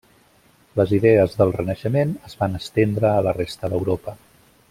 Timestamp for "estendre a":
2.61-3.23